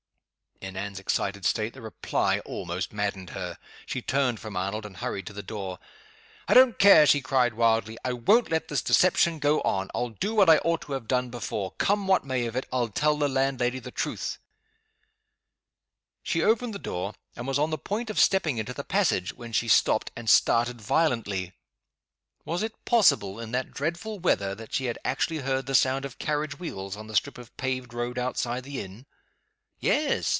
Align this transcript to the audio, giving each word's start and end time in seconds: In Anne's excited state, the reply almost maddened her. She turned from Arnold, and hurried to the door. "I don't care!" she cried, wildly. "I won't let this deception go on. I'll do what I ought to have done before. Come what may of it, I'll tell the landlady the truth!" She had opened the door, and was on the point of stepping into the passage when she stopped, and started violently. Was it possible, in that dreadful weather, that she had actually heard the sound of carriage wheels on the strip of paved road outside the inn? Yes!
In 0.63 0.77
Anne's 0.77 0.99
excited 0.99 1.43
state, 1.43 1.73
the 1.73 1.81
reply 1.81 2.37
almost 2.45 2.93
maddened 2.93 3.31
her. 3.31 3.57
She 3.87 3.99
turned 4.03 4.39
from 4.39 4.55
Arnold, 4.55 4.85
and 4.85 4.97
hurried 4.97 5.25
to 5.25 5.33
the 5.33 5.41
door. 5.41 5.79
"I 6.47 6.53
don't 6.53 6.77
care!" 6.77 7.07
she 7.07 7.19
cried, 7.19 7.55
wildly. 7.55 7.97
"I 8.05 8.13
won't 8.13 8.51
let 8.51 8.67
this 8.67 8.83
deception 8.83 9.39
go 9.39 9.61
on. 9.61 9.89
I'll 9.95 10.09
do 10.09 10.35
what 10.35 10.51
I 10.51 10.57
ought 10.59 10.81
to 10.83 10.91
have 10.91 11.07
done 11.07 11.31
before. 11.31 11.71
Come 11.79 12.05
what 12.05 12.25
may 12.25 12.45
of 12.45 12.55
it, 12.55 12.67
I'll 12.71 12.89
tell 12.89 13.17
the 13.17 13.27
landlady 13.27 13.79
the 13.79 13.89
truth!" 13.89 14.37
She 16.21 16.39
had 16.39 16.49
opened 16.49 16.75
the 16.75 16.79
door, 16.79 17.15
and 17.35 17.47
was 17.47 17.57
on 17.57 17.71
the 17.71 17.77
point 17.79 18.11
of 18.11 18.19
stepping 18.19 18.59
into 18.59 18.73
the 18.73 18.83
passage 18.83 19.33
when 19.33 19.53
she 19.53 19.67
stopped, 19.67 20.11
and 20.15 20.29
started 20.29 20.79
violently. 20.79 21.53
Was 22.45 22.61
it 22.61 22.85
possible, 22.85 23.39
in 23.39 23.49
that 23.53 23.71
dreadful 23.71 24.19
weather, 24.19 24.53
that 24.53 24.75
she 24.75 24.85
had 24.85 24.99
actually 25.03 25.39
heard 25.39 25.65
the 25.65 25.73
sound 25.75 26.05
of 26.05 26.19
carriage 26.19 26.59
wheels 26.59 26.95
on 26.95 27.07
the 27.07 27.15
strip 27.15 27.39
of 27.39 27.55
paved 27.57 27.95
road 27.95 28.19
outside 28.19 28.63
the 28.63 28.79
inn? 28.79 29.07
Yes! 29.79 30.29